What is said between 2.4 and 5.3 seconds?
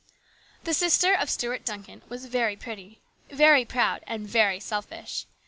pretty, very proud, and very selfish.